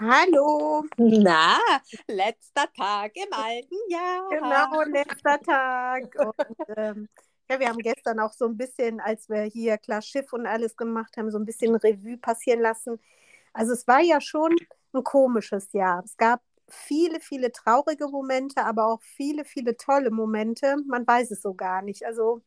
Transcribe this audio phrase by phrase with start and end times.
[0.00, 0.84] Hallo.
[0.96, 1.58] Na,
[2.06, 4.28] letzter Tag im alten Jahr.
[4.30, 6.14] Genau, letzter Tag.
[6.20, 7.08] Und, ähm,
[7.50, 10.76] ja, wir haben gestern auch so ein bisschen, als wir hier klar Schiff und alles
[10.76, 13.00] gemacht haben, so ein bisschen Revue passieren lassen.
[13.52, 14.54] Also es war ja schon
[14.92, 16.04] ein komisches Jahr.
[16.04, 20.76] Es gab viele, viele traurige Momente, aber auch viele, viele tolle Momente.
[20.86, 22.06] Man weiß es so gar nicht.
[22.06, 22.42] Also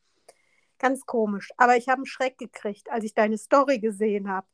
[0.78, 1.50] ganz komisch.
[1.58, 4.46] Aber ich habe einen Schreck gekriegt, als ich deine Story gesehen habe.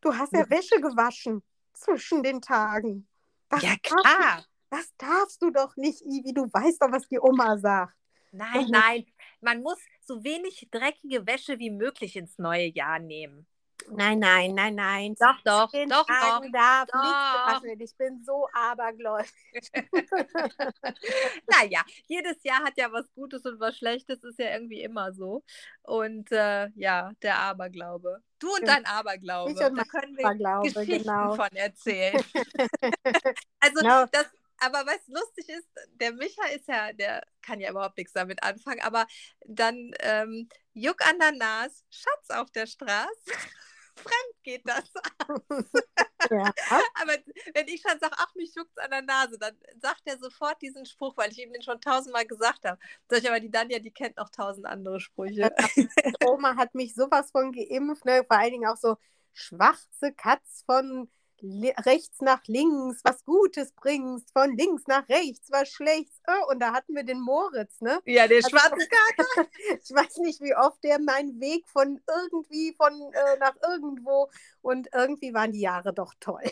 [0.00, 1.42] Du hast ja Wäsche gewaschen
[1.76, 3.08] zwischen den Tagen.
[3.48, 4.38] Das ja, klar.
[4.38, 6.32] Du, das darfst du doch nicht, Ivi.
[6.34, 7.94] Du weißt doch, was die Oma sagt.
[8.32, 9.06] Nein, nein.
[9.40, 13.46] Man muss so wenig dreckige Wäsche wie möglich ins neue Jahr nehmen.
[13.90, 15.14] Nein, nein, nein, nein.
[15.18, 16.42] Doch, doch, doch, doch.
[16.52, 17.64] Darf doch.
[17.78, 19.30] Ich bin so abergläubig.
[21.46, 25.44] naja, jedes Jahr hat ja was Gutes und was Schlechtes, ist ja irgendwie immer so.
[25.82, 28.22] Und äh, ja, der Aberglaube.
[28.38, 29.52] Du und dein Aberglaube.
[29.52, 31.34] Ich und da können wir Aberglaube, Geschichten genau.
[31.34, 32.22] von erzählen.
[33.60, 34.06] also genau.
[34.06, 34.26] das
[34.58, 35.68] aber was lustig ist,
[36.00, 39.06] der Micha ist ja, der kann ja überhaupt nichts damit anfangen, aber
[39.44, 43.32] dann ähm, Juck an der Nase, Schatz auf der Straße
[43.96, 44.84] fremd geht das
[45.26, 45.40] aus.
[46.30, 46.52] Ja.
[46.94, 47.12] Aber
[47.54, 50.84] wenn ich schon sage, ach, mich juckt an der Nase, dann sagt er sofort diesen
[50.84, 52.78] Spruch, weil ich ihm den schon tausendmal gesagt habe.
[53.08, 55.54] Sag ich aber, die Danja, die kennt noch tausend andere Sprüche.
[56.26, 58.24] Oma hat mich sowas von geimpft, ne?
[58.26, 58.96] vor allen Dingen auch so
[59.32, 61.08] schwarze Katz von
[61.42, 66.20] rechts nach links was Gutes bringst, von links nach rechts was Schlechtes.
[66.26, 68.00] Oh, und da hatten wir den Moritz, ne?
[68.04, 69.48] Ja, der also, schwarze Kater.
[69.82, 74.30] ich weiß nicht, wie oft der meinen Weg von irgendwie von äh, nach irgendwo
[74.62, 76.44] und irgendwie waren die Jahre doch toll.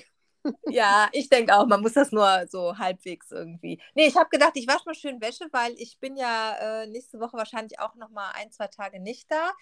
[0.67, 3.81] Ja, ich denke auch, man muss das nur so halbwegs irgendwie.
[3.95, 7.21] Nee, ich habe gedacht, ich wasche mal schön Wäsche, weil ich bin ja äh, nächste
[7.21, 9.53] Woche wahrscheinlich auch noch mal ein, zwei Tage nicht da.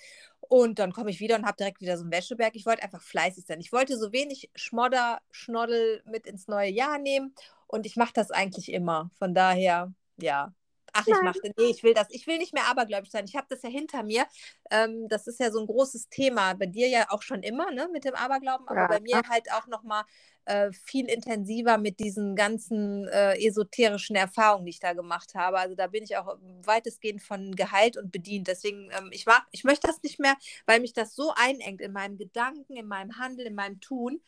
[0.40, 2.54] Und dann komme ich wieder und habe direkt wieder so einen Wäscheberg.
[2.56, 3.60] Ich wollte einfach fleißig sein.
[3.60, 7.34] Ich wollte so wenig Schmodder, Schnoddel mit ins neue Jahr nehmen.
[7.66, 9.10] Und ich mache das eigentlich immer.
[9.18, 10.52] Von daher, ja,
[10.92, 12.06] Ach, ich mache, nee, ich will das.
[12.10, 13.24] Ich will nicht mehr abergläubig sein.
[13.24, 14.26] Ich habe das ja hinter mir.
[14.70, 16.54] Ähm, das ist ja so ein großes Thema.
[16.54, 18.86] Bei dir ja auch schon immer, ne, mit dem Aberglauben, aber ja.
[18.88, 20.04] bei mir halt auch nochmal
[20.44, 25.58] äh, viel intensiver mit diesen ganzen äh, esoterischen Erfahrungen, die ich da gemacht habe.
[25.58, 28.48] Also da bin ich auch weitestgehend von geheilt und bedient.
[28.48, 30.36] Deswegen, ähm, ich, mag, ich möchte das nicht mehr,
[30.66, 34.20] weil mich das so einengt in meinem Gedanken, in meinem Handeln, in meinem Tun.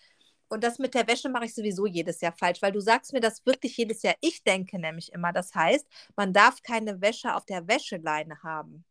[0.49, 3.21] Und das mit der Wäsche mache ich sowieso jedes Jahr falsch, weil du sagst mir
[3.21, 4.15] das wirklich jedes Jahr.
[4.21, 8.85] Ich denke nämlich immer, das heißt, man darf keine Wäsche auf der Wäscheleine haben.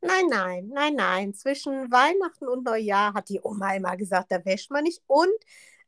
[0.00, 1.34] Nein, nein, nein, nein.
[1.34, 5.02] Zwischen Weihnachten und Neujahr hat die Oma immer gesagt, da wäscht man nicht.
[5.06, 5.34] Und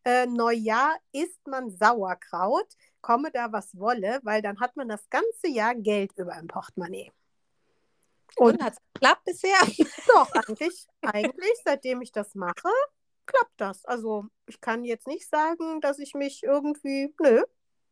[0.04, 2.66] äh, Neujahr isst man Sauerkraut,
[3.00, 7.12] komme da was wolle, weil dann hat man das ganze Jahr Geld über im Portemonnaie.
[8.36, 9.58] Und, und hat es geklappt bisher?
[10.06, 12.68] Doch, eigentlich, eigentlich, seitdem ich das mache,
[13.30, 13.84] klappt das.
[13.84, 17.42] Also ich kann jetzt nicht sagen, dass ich mich irgendwie, nö,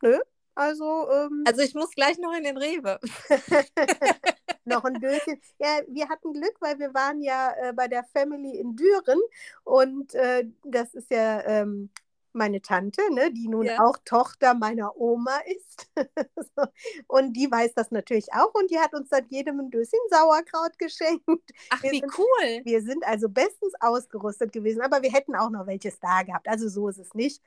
[0.01, 0.19] nö.
[0.55, 2.99] Also, ähm, also ich muss gleich noch in den Rewe.
[4.65, 5.39] noch ein Döschen.
[5.59, 9.19] Ja, wir hatten Glück, weil wir waren ja äh, bei der Family in Düren
[9.63, 11.89] und äh, das ist ja ähm,
[12.33, 13.79] meine Tante, ne, die nun ja.
[13.79, 15.89] auch Tochter meiner Oma ist.
[17.07, 20.77] und die weiß das natürlich auch und die hat uns seit jedem ein Döschen Sauerkraut
[20.77, 21.23] geschenkt.
[21.69, 22.61] Ach, wir wie sind, cool.
[22.63, 26.47] Wir sind also bestens ausgerüstet gewesen, aber wir hätten auch noch welches da gehabt.
[26.47, 27.41] Also so ist es nicht.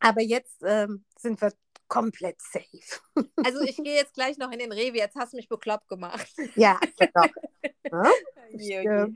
[0.00, 1.52] Aber jetzt ähm, sind wir
[1.88, 3.26] komplett safe.
[3.44, 6.26] Also ich gehe jetzt gleich noch in den Rewe, jetzt hast du mich bekloppt gemacht.
[6.54, 7.26] Ja, genau.
[7.90, 8.10] ja?
[8.50, 9.08] Ich, äh,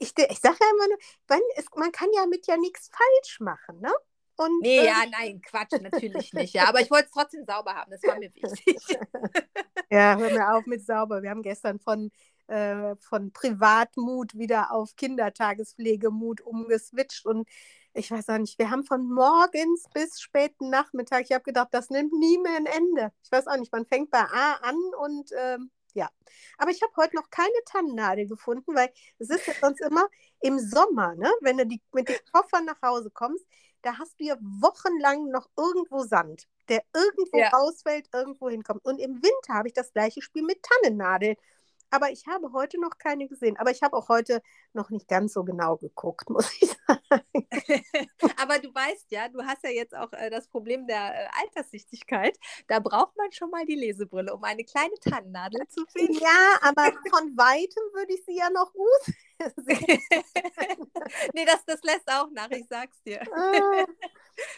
[0.00, 3.40] ich, ich sage ja immer nur, man, es, man kann ja mit ja nichts falsch
[3.40, 3.92] machen, ne?
[4.36, 6.54] Und, nee, ähm, ja, nein, Quatsch, natürlich nicht.
[6.54, 8.76] Ja, aber ich wollte es trotzdem sauber haben, das war mir wichtig.
[9.90, 11.22] ja, hör mir auf mit sauber.
[11.22, 12.10] Wir haben gestern von,
[12.48, 17.48] äh, von Privatmut wieder auf Kindertagespflegemut umgeswitcht und
[17.96, 21.90] ich weiß auch nicht, wir haben von morgens bis späten Nachmittag, ich habe gedacht, das
[21.90, 23.12] nimmt nie mehr ein Ende.
[23.22, 26.08] Ich weiß auch nicht, man fängt bei A an und ähm, ja.
[26.58, 30.08] Aber ich habe heute noch keine Tannennadel gefunden, weil es ist ja sonst immer
[30.40, 31.32] im Sommer, ne?
[31.40, 33.46] wenn du die, mit dem Koffer nach Hause kommst,
[33.82, 37.48] da hast du ja wochenlang noch irgendwo Sand, der irgendwo ja.
[37.48, 38.84] rausfällt, irgendwo hinkommt.
[38.84, 41.36] Und im Winter habe ich das gleiche Spiel mit Tannennadeln.
[41.94, 43.56] Aber ich habe heute noch keine gesehen.
[43.56, 44.42] Aber ich habe auch heute
[44.72, 47.46] noch nicht ganz so genau geguckt, muss ich sagen.
[48.42, 52.36] Aber du weißt ja, du hast ja jetzt auch äh, das Problem der äh, Alterssichtigkeit.
[52.66, 56.14] Da braucht man schon mal die Lesebrille, um eine kleine Tannennadel zu finden.
[56.14, 59.14] Ja, aber von weitem würde ich sie ja noch gut
[59.56, 60.02] sehen.
[61.32, 63.22] nee, das, das lässt auch nach, ich sag's dir.
[63.32, 63.84] Ah,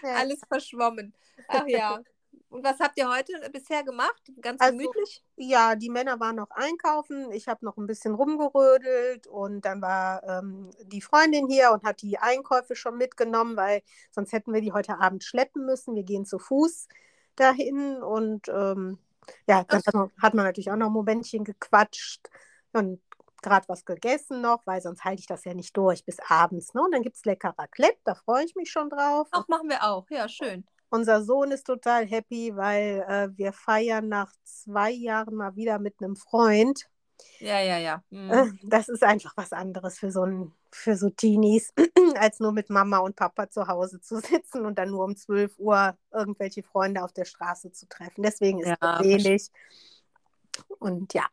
[0.02, 0.14] ja.
[0.14, 1.12] Alles verschwommen.
[1.48, 2.00] Ach ja.
[2.48, 4.22] Und was habt ihr heute bisher gemacht?
[4.40, 5.22] Ganz Also, gemütlich?
[5.36, 7.30] Ja, die Männer waren noch einkaufen.
[7.32, 12.02] Ich habe noch ein bisschen rumgerödelt und dann war ähm, die Freundin hier und hat
[12.02, 15.94] die Einkäufe schon mitgenommen, weil sonst hätten wir die heute Abend schleppen müssen.
[15.94, 16.88] Wir gehen zu Fuß
[17.36, 18.98] dahin und ähm,
[19.46, 19.86] ja, dann Ach.
[19.86, 22.28] hat man, hat man natürlich auch noch ein Momentchen gequatscht
[22.72, 23.00] und
[23.42, 26.74] gerade was gegessen noch, weil sonst halte ich das ja nicht durch bis abends.
[26.74, 26.82] Ne?
[26.82, 29.28] Und dann gibt es lecker Raclette, da freue ich mich schon drauf.
[29.30, 30.08] Auch machen wir auch.
[30.10, 30.66] Ja, schön.
[30.90, 35.96] Unser Sohn ist total happy, weil äh, wir feiern nach zwei Jahren mal wieder mit
[36.00, 36.88] einem Freund.
[37.40, 38.02] Ja, ja, ja.
[38.10, 38.30] Mhm.
[38.30, 41.72] Äh, das ist einfach was anderes für so, ein, für so Teenies,
[42.18, 45.58] als nur mit Mama und Papa zu Hause zu sitzen und dann nur um 12
[45.58, 48.22] Uhr irgendwelche Freunde auf der Straße zu treffen.
[48.22, 49.50] Deswegen ist Ja, das wenig.
[50.78, 51.26] Und ja,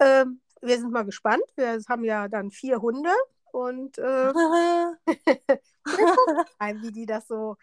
[0.00, 1.44] ähm, wir sind mal gespannt.
[1.56, 3.10] Wir haben ja dann vier Hunde
[3.52, 4.32] und äh,
[6.82, 7.56] wie die das so,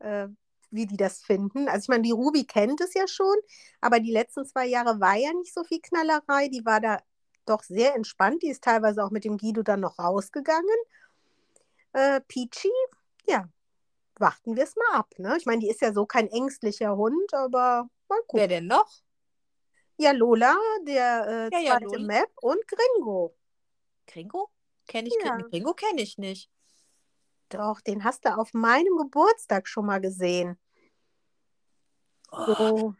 [0.00, 0.28] äh,
[0.72, 1.68] wie die das finden.
[1.68, 3.36] Also ich meine, die Ruby kennt es ja schon,
[3.80, 6.48] aber die letzten zwei Jahre war ja nicht so viel Knallerei.
[6.48, 6.98] Die war da
[7.46, 8.42] doch sehr entspannt.
[8.42, 10.76] Die ist teilweise auch mit dem Guido dann noch rausgegangen.
[11.92, 12.70] Äh, Peachy,
[13.26, 13.48] ja,
[14.18, 15.10] warten wir es mal ab.
[15.18, 15.36] Ne?
[15.38, 18.40] Ich meine, die ist ja so kein ängstlicher Hund, aber mal gucken.
[18.40, 18.90] Wer denn noch?
[19.98, 22.06] Ja, Lola, der äh, Ja, ja, zweite Lola.
[22.06, 23.36] Map und Gringo.
[24.06, 24.50] Gringo?
[24.86, 25.34] Kenn ich Ja.
[25.36, 25.50] Gringo?
[25.50, 26.50] Gringo kenne ich nicht.
[27.50, 30.58] Doch, den hast du auf meinem Geburtstag schon mal gesehen.
[32.32, 32.94] Oh, So,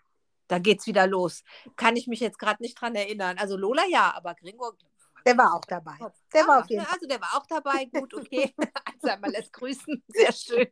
[0.49, 1.43] da geht's wieder los.
[1.76, 3.38] Kann ich mich jetzt gerade nicht dran erinnern.
[3.38, 4.73] Also Lola ja, aber Gringo.
[5.26, 5.96] der war auch dabei.
[6.32, 6.94] Der war Ah, auf jeden ne, Fall.
[6.94, 7.84] Also der war auch dabei.
[7.87, 8.55] Gut, okay.
[9.02, 10.02] Also einmal lässt grüßen.
[10.08, 10.69] Sehr schön.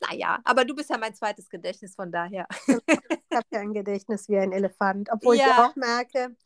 [0.00, 2.46] Naja, aber du bist ja mein zweites Gedächtnis, von daher.
[2.66, 5.08] Ich habe ja ein Gedächtnis wie ein Elefant.
[5.12, 5.66] Obwohl ich Ja.
[5.70, 6.36] auch merke,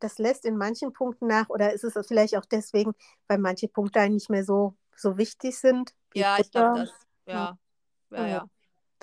[0.00, 1.48] das lässt in manchen Punkten nach.
[1.50, 2.92] Oder ist es vielleicht auch deswegen,
[3.28, 5.94] weil manche Punkte nicht mehr so, so wichtig sind?
[6.14, 6.90] Ja, ich glaube das.
[7.26, 7.58] Ja.
[8.10, 8.26] Ja, Ja.
[8.28, 8.46] ja.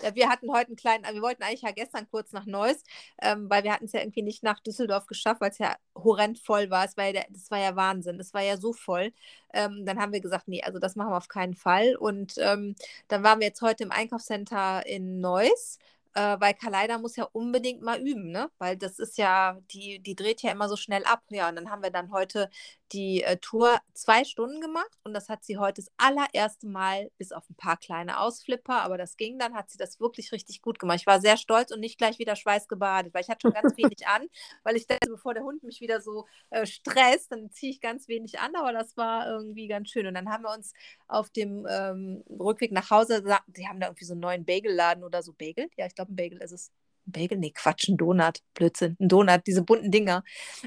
[0.02, 2.84] Ja, wir hatten heute einen kleinen, wir wollten eigentlich ja gestern kurz nach Neuss,
[3.22, 6.40] ähm, weil wir hatten es ja irgendwie nicht nach Düsseldorf geschafft, weil es ja horrend
[6.40, 6.86] voll war.
[6.86, 8.18] Es war ja der, das war ja Wahnsinn.
[8.20, 9.12] Es war ja so voll.
[9.54, 11.96] Ähm, dann haben wir gesagt, nee, also das machen wir auf keinen Fall.
[11.98, 12.76] Und ähm,
[13.10, 15.80] dann waren wir jetzt heute im Einkaufscenter in Neuss,
[16.14, 18.50] äh, weil Kaleida muss ja unbedingt mal üben, ne?
[18.58, 21.24] Weil das ist ja, die, die dreht ja immer so schnell ab.
[21.30, 22.50] Ja, und dann haben wir dann heute
[22.92, 27.32] die äh, Tour zwei Stunden gemacht und das hat sie heute das allererste Mal, bis
[27.32, 30.80] auf ein paar kleine Ausflipper, aber das ging dann, hat sie das wirklich richtig gut
[30.80, 31.00] gemacht.
[31.00, 34.08] Ich war sehr stolz und nicht gleich wieder schweißgebadet, weil ich hatte schon ganz wenig
[34.08, 34.28] an,
[34.64, 38.08] weil ich dachte, bevor der Hund mich wieder so äh, stresst, dann ziehe ich ganz
[38.08, 40.08] wenig an, aber das war irgendwie ganz schön.
[40.08, 40.74] Und dann haben wir uns
[41.08, 45.04] auf dem ähm, Rückweg nach Hause, gesagt, die haben da irgendwie so einen neuen Bagelladen
[45.04, 45.34] oder so.
[45.34, 45.70] Bagel?
[45.78, 46.72] Ja, ich glaube, ein Bagel ist es.
[47.10, 47.38] Ein Bagel?
[47.40, 48.40] Nee, Quatsch, ein Donut.
[48.54, 48.96] Blödsinn.
[49.00, 50.24] Ein Donut, diese bunten Dinger.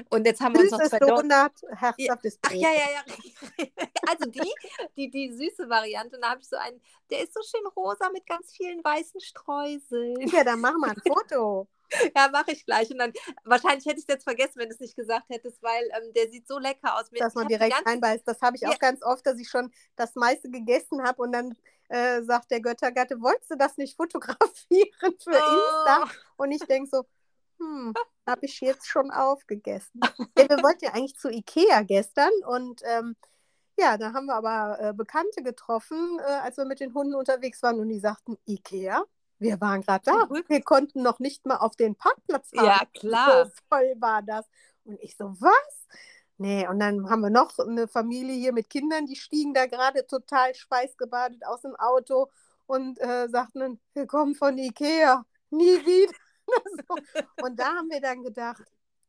[0.09, 0.99] Und jetzt haben wir uns noch Süßes zwei.
[0.99, 3.65] Donut, herzhaftes Ach ja, ja, ja.
[4.09, 4.41] Also die,
[4.97, 6.17] die, die süße Variante.
[6.17, 9.21] Und da habe ich so einen, der ist so schön rosa mit ganz vielen weißen
[9.21, 10.27] Streuseln.
[10.27, 11.67] Ja, dann mach mal ein Foto.
[12.15, 12.89] Ja, mache ich gleich.
[12.91, 13.13] Und dann,
[13.43, 16.29] wahrscheinlich hätte ich es jetzt vergessen, wenn du es nicht gesagt hättest, weil ähm, der
[16.29, 17.09] sieht so lecker aus.
[17.11, 18.27] Dass man direkt ganze- einbeißt.
[18.27, 18.69] Das habe ich Ja.
[18.69, 21.55] auch ganz oft, dass ich schon das meiste gegessen habe und dann
[21.93, 26.03] äh, sagt der Göttergatte, wolltest du das nicht fotografieren für Insta?
[26.03, 27.05] Oh, Und ich denke so,
[27.59, 27.93] hm,
[28.27, 30.01] habe ich jetzt schon aufgegessen.
[30.35, 33.15] Ja, wir wollten ja eigentlich zu Ikea gestern und ähm,
[33.77, 37.61] ja, da haben wir aber äh, Bekannte getroffen, äh, als wir mit den Hunden unterwegs
[37.61, 39.03] waren und die sagten, Ikea?
[39.37, 40.29] Wir waren gerade da.
[40.47, 42.65] Wir konnten noch nicht mal auf den Parkplatz fahren.
[42.65, 43.45] Ja, klar.
[43.45, 44.47] So voll war das.
[44.85, 45.87] Und ich so, was?
[46.37, 50.05] Nee, und dann haben wir noch eine Familie hier mit Kindern, die stiegen da gerade
[50.07, 52.29] total schweißgebadet aus dem Auto
[52.65, 56.13] und äh, sagten wir kommen von Ikea, nie wieder.
[56.87, 56.95] so.
[57.45, 58.63] Und da haben wir dann gedacht,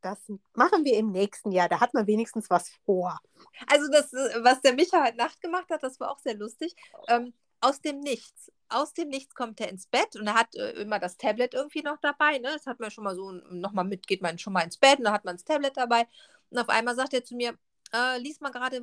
[0.05, 0.19] das
[0.53, 1.69] machen wir im nächsten Jahr.
[1.69, 3.19] Da hat man wenigstens was vor.
[3.67, 6.77] Also das, äh, was der Micha heute Nacht gemacht hat, das war auch sehr lustig.
[7.09, 8.53] Ähm, aus dem Nichts.
[8.69, 11.83] Aus dem Nichts kommt er ins Bett und er hat äh, immer das Tablet irgendwie
[11.83, 12.39] noch dabei.
[12.39, 12.51] Ne?
[12.53, 15.05] Das hat man schon mal so nochmal mit, geht man schon mal ins Bett und
[15.05, 16.07] dann hat man das Tablet dabei.
[16.55, 17.59] Und auf einmal sagt er zu mir,
[17.95, 18.79] äh, lies mal gerade,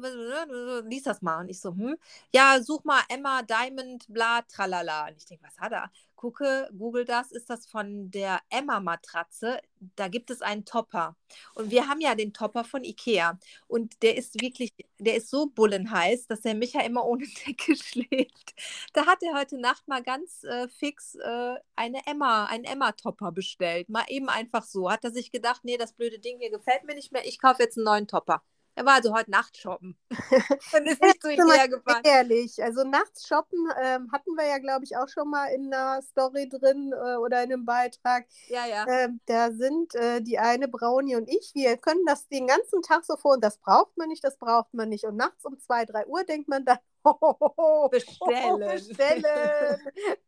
[0.87, 1.41] lies das mal.
[1.41, 1.97] Und ich so, hm,
[2.33, 5.07] ja, such mal Emma Diamond, bla, tralala.
[5.07, 5.91] Und ich denke, was hat er?
[6.15, 9.59] Gucke, google das, ist das von der Emma-Matratze.
[9.95, 11.15] Da gibt es einen Topper.
[11.55, 13.39] Und wir haben ja den Topper von Ikea.
[13.67, 18.53] Und der ist wirklich, der ist so bullenheiß, dass der Micha immer ohne Decke schläft.
[18.93, 23.89] Da hat er heute Nacht mal ganz äh, fix äh, eine Emma, einen Emma-Topper bestellt.
[23.89, 24.91] Mal eben einfach so.
[24.91, 27.25] Hat er sich gedacht, nee, das blöde Ding hier gefällt mir nicht mehr.
[27.25, 28.43] Ich kaufe jetzt einen neuen Topper.
[28.81, 29.95] Er war also heute Nacht shoppen.
[30.73, 32.01] Und ist nicht zu Ikea gefahren.
[32.03, 36.01] Ehrlich, also nachts shoppen ähm, hatten wir ja, glaube ich, auch schon mal in einer
[36.01, 38.25] Story drin äh, oder in einem Beitrag.
[38.47, 38.87] Ja, ja.
[38.87, 43.05] Ähm, da sind äh, die eine Brownie und ich, wir können das den ganzen Tag
[43.05, 45.03] so vor und das braucht man nicht, das braucht man nicht.
[45.03, 46.79] Und nachts um 2, 3 Uhr denkt man dann,
[47.91, 48.59] Bestellen.
[48.59, 49.79] bestellen.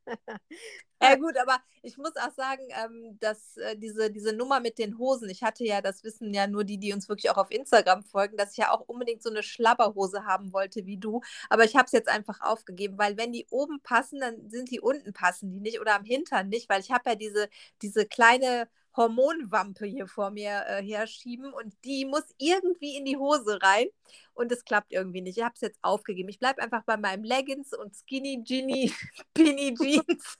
[1.03, 4.97] Ja gut, aber ich muss auch sagen, ähm, dass äh, diese, diese Nummer mit den
[4.97, 8.03] Hosen, ich hatte ja, das wissen ja nur die, die uns wirklich auch auf Instagram
[8.03, 11.21] folgen, dass ich ja auch unbedingt so eine Schlabberhose haben wollte wie du.
[11.49, 14.79] Aber ich habe es jetzt einfach aufgegeben, weil wenn die oben passen, dann sind die
[14.79, 17.49] unten passen die nicht oder am Hintern nicht, weil ich habe ja diese,
[17.81, 23.59] diese kleine Hormonwampe hier vor mir äh, herschieben und die muss irgendwie in die Hose
[23.61, 23.87] rein
[24.33, 25.37] und es klappt irgendwie nicht.
[25.37, 26.29] Ich habe es jetzt aufgegeben.
[26.29, 28.93] Ich bleibe einfach bei meinem Leggings und Skinny Ginny
[29.33, 30.37] Pinny Jeans.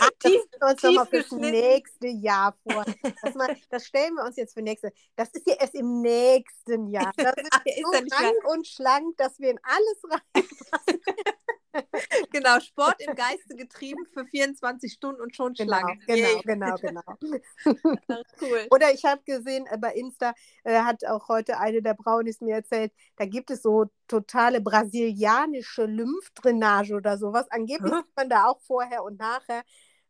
[0.00, 2.84] Ach, das tief, uns nochmal fürs nächste Jahr vor.
[3.22, 4.92] Das, mal, das, stellen wir uns jetzt für nächste.
[5.16, 7.12] Das ist ja erst im nächsten Jahr.
[7.16, 10.02] Das ist, Ach, so lang und schlank, dass wir in alles
[10.34, 11.00] reinpassen.
[12.32, 16.06] Genau, Sport im Geiste getrieben für 24 Stunden und schon genau, schlank.
[16.06, 18.22] Genau, genau, genau, genau.
[18.40, 18.66] cool.
[18.70, 20.34] Oder ich habe gesehen, äh, bei Insta
[20.64, 25.84] äh, hat auch heute eine der Braunis mir erzählt, da gibt es so totale brasilianische
[25.84, 27.46] Lymphdrainage oder sowas.
[27.50, 29.62] Angeblich sieht man da auch vorher und nachher.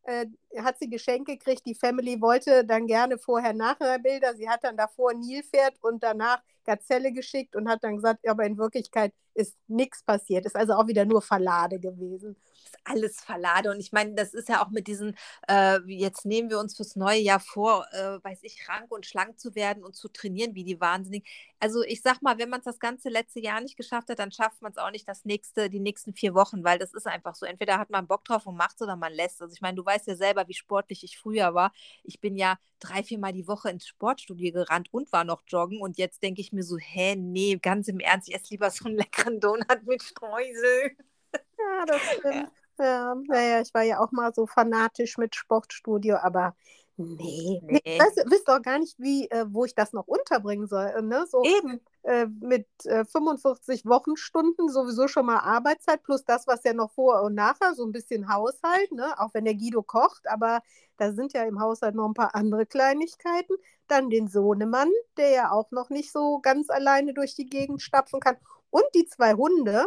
[0.05, 0.27] Äh,
[0.59, 1.65] hat sie Geschenke gekriegt.
[1.65, 4.35] Die Family wollte dann gerne vorher-nachher Bilder.
[4.35, 8.59] Sie hat dann davor Nilpferd und danach Gazelle geschickt und hat dann gesagt, aber in
[8.59, 10.47] Wirklichkeit ist nichts passiert.
[10.47, 12.37] Ist also auch wieder nur Verlade gewesen
[12.85, 13.71] alles verlade.
[13.71, 15.17] Und ich meine, das ist ja auch mit diesen,
[15.49, 19.39] äh, jetzt nehmen wir uns fürs neue Jahr vor, äh, weiß ich, rank und schlank
[19.39, 21.27] zu werden und zu trainieren wie die Wahnsinnigen.
[21.61, 24.33] Also ich sag mal, wenn man es das ganze letzte Jahr nicht geschafft hat, dann
[24.33, 27.35] schafft man es auch nicht das nächste, die nächsten vier Wochen, weil das ist einfach
[27.35, 27.47] so.
[27.47, 29.41] Entweder hat man Bock drauf und macht es oder man lässt.
[29.43, 31.73] Also ich meine, du weißt ja selber, wie sportlich ich früher war.
[32.03, 35.81] Ich bin ja drei, viermal die Woche ins Sportstudio gerannt und war noch joggen.
[35.81, 38.87] Und jetzt denke ich mir so, hä, nee, ganz im Ernst, ich esse lieber so
[38.87, 40.97] einen leckeren Donut mit Streusel.
[41.59, 42.35] Ja, das stimmt.
[42.35, 42.53] Ja,
[42.83, 46.55] naja, ich war ja auch mal so fanatisch mit Sportstudio, aber
[46.97, 47.61] nee.
[47.65, 47.81] nee.
[47.85, 50.87] Ich weiß, wisst auch gar nicht, wie, äh, wo ich das noch unterbringen soll.
[50.87, 51.27] Äh, ne?
[51.29, 51.81] So, Eben.
[52.03, 57.23] Äh, mit äh, 45 Wochenstunden sowieso schon mal Arbeitszeit, plus das, was ja noch vor
[57.23, 59.19] und nachher, so ein bisschen Haushalt, ne?
[59.19, 60.61] auch wenn der Guido kocht, aber
[60.97, 63.55] da sind ja im Haushalt noch ein paar andere Kleinigkeiten.
[63.89, 68.21] Dann den Sohnemann, der ja auch noch nicht so ganz alleine durch die Gegend stapfen
[68.21, 68.37] kann.
[68.71, 69.87] Und die zwei Hunde,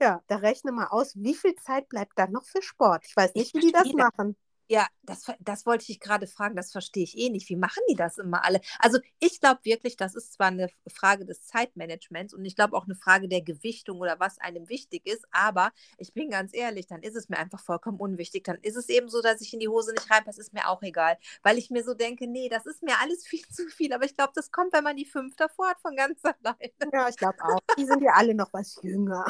[0.00, 3.04] ja, da rechne mal aus, wie viel Zeit bleibt dann noch für Sport?
[3.06, 4.36] Ich weiß nicht, ich wie die das machen.
[4.70, 7.48] Ja, das, das wollte ich gerade fragen, das verstehe ich eh nicht.
[7.48, 8.60] Wie machen die das immer alle?
[8.78, 12.84] Also ich glaube wirklich, das ist zwar eine Frage des Zeitmanagements und ich glaube auch
[12.84, 17.02] eine Frage der Gewichtung oder was einem wichtig ist, aber ich bin ganz ehrlich, dann
[17.02, 18.44] ist es mir einfach vollkommen unwichtig.
[18.44, 20.82] Dann ist es eben so, dass ich in die Hose nicht reinpasse, ist mir auch
[20.82, 23.92] egal, weil ich mir so denke, nee, das ist mir alles viel zu viel.
[23.92, 26.70] Aber ich glaube, das kommt, wenn man die fünf davor hat, von ganz alleine.
[26.92, 27.58] Ja, ich glaube auch.
[27.76, 29.24] Die sind ja alle noch was jünger.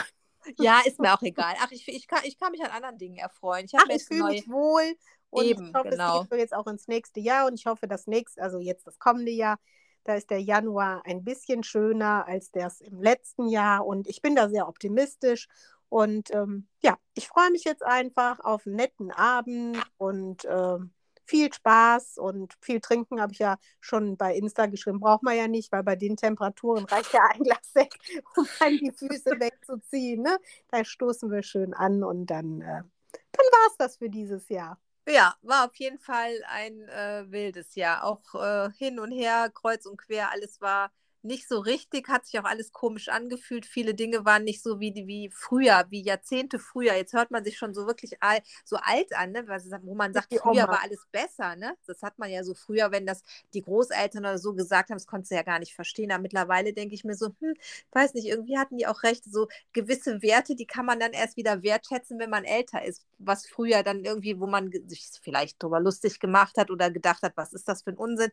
[0.59, 1.55] Ja, ist mir auch egal.
[1.59, 3.67] Ach, ich, ich, kann, ich kann mich an anderen Dingen erfreuen.
[3.67, 4.97] Ich, Ach, ich fühle mich wohl
[5.31, 6.23] und Eben, ich hoffe, genau.
[6.23, 8.99] es geht jetzt auch ins nächste Jahr und ich hoffe, das nächste, also jetzt das
[8.99, 9.59] kommende Jahr,
[10.05, 14.35] da ist der Januar ein bisschen schöner als das im letzten Jahr und ich bin
[14.35, 15.47] da sehr optimistisch
[15.89, 20.93] und ähm, ja, ich freue mich jetzt einfach auf einen netten Abend und ähm,
[21.31, 24.99] viel Spaß und viel trinken habe ich ja schon bei Insta geschrieben.
[24.99, 27.95] Braucht man ja nicht, weil bei den Temperaturen reicht ja ein Glas weg,
[28.37, 30.23] um dann die Füße wegzuziehen.
[30.23, 30.39] Ne?
[30.69, 32.83] Da stoßen wir schön an und dann, äh,
[33.13, 34.81] dann war es das für dieses Jahr.
[35.09, 38.05] Ja, war auf jeden Fall ein äh, wildes Jahr.
[38.05, 40.91] Auch äh, hin und her, kreuz und quer, alles war
[41.23, 43.67] nicht so richtig, hat sich auch alles komisch angefühlt.
[43.67, 46.95] Viele Dinge waren nicht so wie, wie früher, wie Jahrzehnte früher.
[46.95, 49.47] Jetzt hört man sich schon so wirklich all, so alt an, ne?
[49.83, 51.57] wo man sagt, früher war alles besser.
[51.57, 51.77] Ne?
[51.87, 53.23] Das hat man ja so früher, wenn das
[53.55, 56.11] die Großeltern oder so gesagt haben, das konntest du ja gar nicht verstehen.
[56.11, 57.55] Aber mittlerweile denke ich mir so, hm,
[57.93, 59.25] weiß nicht, irgendwie hatten die auch recht.
[59.25, 63.05] So gewisse Werte, die kann man dann erst wieder wertschätzen, wenn man älter ist.
[63.19, 67.37] Was früher dann irgendwie, wo man sich vielleicht drüber lustig gemacht hat oder gedacht hat,
[67.37, 68.31] was ist das für ein Unsinn.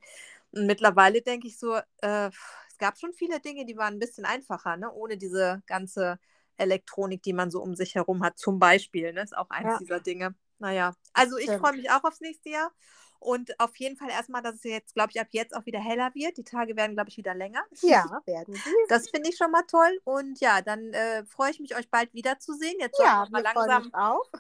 [0.52, 2.30] Und mittlerweile denke ich so, äh,
[2.70, 4.92] es gab schon viele Dinge, die waren ein bisschen einfacher, ne?
[4.92, 6.20] ohne diese ganze
[6.58, 9.14] Elektronik, die man so um sich herum hat, zum Beispiel.
[9.14, 9.22] Ne?
[9.22, 9.78] Ist auch eins ja.
[9.80, 10.36] dieser Dinge.
[10.60, 12.72] Naja, also ich freue mich auch aufs nächste Jahr.
[13.20, 16.14] Und auf jeden Fall erstmal, dass es jetzt, glaube ich, ab jetzt auch wieder heller
[16.14, 16.38] wird.
[16.38, 17.64] Die Tage werden, glaube ich, wieder länger.
[17.82, 18.74] Ja, werden sie.
[18.90, 20.00] Das finde ich schon mal toll.
[20.04, 22.76] Und ja, dann äh, freue ich mich, euch bald wiederzusehen.
[22.80, 23.92] Jetzt ja, wir mal langsam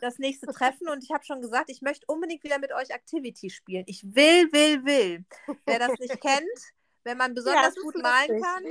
[0.01, 0.87] das nächste Treffen.
[0.89, 3.83] Und ich habe schon gesagt, ich möchte unbedingt wieder mit euch Activity spielen.
[3.87, 5.25] Ich will, will, will.
[5.65, 8.63] Wer das nicht kennt, wenn man besonders ja, gut malen kann.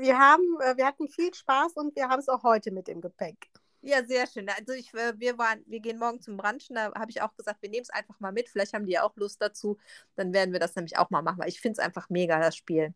[0.00, 3.00] Wir, haben, äh, wir hatten viel Spaß und wir haben es auch heute mit im
[3.00, 3.50] Gepäck.
[3.80, 4.48] Ja, sehr schön.
[4.48, 7.62] Also ich, äh, wir waren, wir gehen morgen zum Brunchen, da habe ich auch gesagt,
[7.62, 8.48] wir nehmen es einfach mal mit.
[8.48, 9.78] Vielleicht haben die ja auch Lust dazu.
[10.16, 12.56] Dann werden wir das nämlich auch mal machen, weil ich finde es einfach mega, das
[12.56, 12.92] Spiel.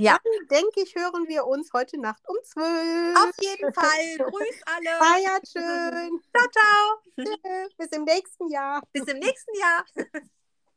[0.00, 0.18] Ja.
[0.22, 3.16] Dann denke ich, hören wir uns heute Nacht um 12.
[3.16, 4.18] Auf jeden Fall.
[4.18, 4.98] Grüß alle.
[4.98, 6.20] Feiert schön.
[6.36, 7.70] Ciao, ciao.
[7.76, 8.82] Bis im nächsten Jahr.
[8.92, 9.84] Bis im nächsten Jahr.